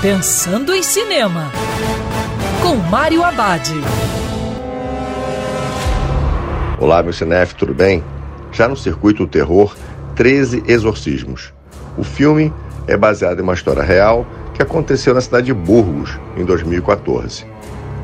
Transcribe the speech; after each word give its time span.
Pensando 0.00 0.72
em 0.72 0.80
Cinema, 0.80 1.50
com 2.62 2.76
Mário 2.88 3.24
Abad. 3.24 3.68
Olá, 6.78 7.02
meu 7.02 7.12
cinef, 7.12 7.52
tudo 7.56 7.74
bem? 7.74 8.04
Já 8.52 8.68
no 8.68 8.76
circuito 8.76 9.24
do 9.24 9.28
terror, 9.28 9.74
13 10.14 10.62
Exorcismos. 10.68 11.52
O 11.96 12.04
filme 12.04 12.54
é 12.86 12.96
baseado 12.96 13.40
em 13.40 13.42
uma 13.42 13.54
história 13.54 13.82
real 13.82 14.24
que 14.54 14.62
aconteceu 14.62 15.12
na 15.12 15.20
cidade 15.20 15.46
de 15.46 15.52
Burgos, 15.52 16.16
em 16.36 16.44
2014. 16.44 17.44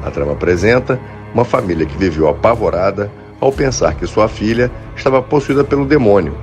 A 0.02 0.10
trama 0.10 0.32
apresenta 0.32 0.98
uma 1.32 1.44
família 1.44 1.86
que 1.86 1.96
viveu 1.96 2.28
apavorada 2.28 3.08
ao 3.40 3.52
pensar 3.52 3.94
que 3.94 4.04
sua 4.04 4.26
filha 4.26 4.68
estava 4.96 5.22
possuída 5.22 5.62
pelo 5.62 5.86
demônio 5.86 6.36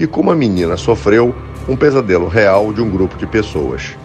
e 0.00 0.04
como 0.04 0.32
a 0.32 0.34
menina 0.34 0.76
sofreu 0.76 1.32
um 1.68 1.76
pesadelo 1.76 2.26
real 2.26 2.72
de 2.72 2.82
um 2.82 2.90
grupo 2.90 3.16
de 3.16 3.26
pessoas. 3.28 3.96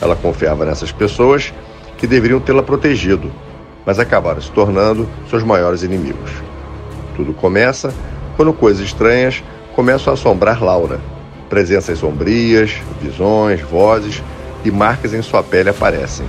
Ela 0.00 0.16
confiava 0.16 0.64
nessas 0.64 0.92
pessoas 0.92 1.52
que 1.96 2.06
deveriam 2.06 2.40
tê-la 2.40 2.62
protegido, 2.62 3.30
mas 3.84 3.98
acabaram 3.98 4.40
se 4.40 4.50
tornando 4.52 5.08
seus 5.28 5.42
maiores 5.42 5.82
inimigos. 5.82 6.30
Tudo 7.16 7.32
começa 7.32 7.92
quando 8.36 8.52
coisas 8.52 8.84
estranhas 8.84 9.42
começam 9.74 10.12
a 10.12 10.14
assombrar 10.14 10.62
Laura. 10.62 11.00
Presenças 11.48 11.98
sombrias, 11.98 12.76
visões, 13.00 13.60
vozes 13.60 14.22
e 14.64 14.70
marcas 14.70 15.14
em 15.14 15.22
sua 15.22 15.42
pele 15.42 15.70
aparecem. 15.70 16.26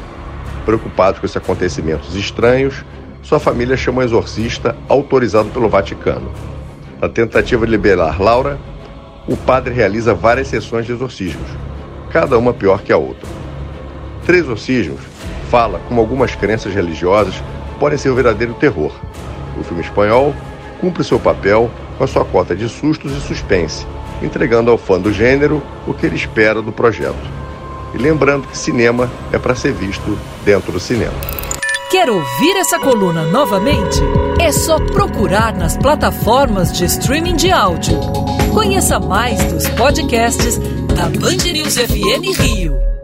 Preocupado 0.66 1.20
com 1.20 1.26
esses 1.26 1.38
acontecimentos 1.38 2.16
estranhos, 2.16 2.84
sua 3.22 3.40
família 3.40 3.78
chama 3.78 4.02
um 4.02 4.06
exorcista 4.06 4.76
autorizado 4.88 5.50
pelo 5.50 5.70
Vaticano. 5.70 6.32
Na 7.02 7.10
tentativa 7.10 7.66
de 7.66 7.72
liberar 7.72 8.20
Laura, 8.20 8.58
o 9.28 9.38
padre 9.38 9.74
realiza 9.74 10.14
várias 10.14 10.48
sessões 10.48 10.86
de 10.86 10.94
exorcismos, 10.94 11.48
cada 12.12 12.38
uma 12.38 12.54
pior 12.54 12.82
que 12.82 12.92
a 12.92 12.98
outra. 12.98 13.39
Três 14.26 14.44
exorcismos 14.44 15.02
fala 15.50 15.80
como 15.88 16.00
algumas 16.00 16.36
crenças 16.36 16.74
religiosas 16.74 17.36
podem 17.80 17.98
ser 17.98 18.10
o 18.10 18.16
verdadeiro 18.16 18.54
terror. 18.54 18.92
O 19.58 19.64
filme 19.64 19.82
espanhol 19.82 20.34
cumpre 20.80 21.04
seu 21.04 21.20
papel 21.20 21.70
com 21.98 22.04
a 22.04 22.08
sua 22.08 22.24
cota 22.24 22.56
de 22.56 22.70
sustos 22.70 23.12
e 23.12 23.20
suspense, 23.20 23.86
entregando 24.22 24.72
ao 24.72 24.78
fã 24.78 25.00
do 25.00 25.12
gênero 25.12 25.62
o 25.88 25.94
que 25.94 26.06
ele 26.06 26.16
espera 26.16 26.62
do 26.62 26.72
projeto. 26.72 27.40
E 27.94 27.98
lembrando 27.98 28.48
que 28.48 28.58
cinema 28.58 29.10
é 29.34 29.38
para 29.38 29.56
ser 29.56 29.74
visto 29.74 30.18
dentro 30.46 30.72
do 30.72 30.80
cinema. 30.80 31.14
Quer 31.90 32.08
ouvir 32.08 32.56
essa 32.58 32.78
coluna 32.78 33.24
novamente? 33.26 34.00
É 34.40 34.52
só 34.52 34.78
procurar 34.78 35.56
nas 35.56 35.76
plataformas 35.76 36.72
de 36.72 36.86
streaming 36.86 37.36
de 37.36 37.52
áudio. 37.52 38.00
Conheça 38.54 39.00
mais 39.00 39.44
dos 39.52 39.68
podcasts 39.70 40.60
da 40.96 41.10
Band 41.10 41.52
News 41.52 41.76
FM 41.78 42.40
Rio. 42.40 42.99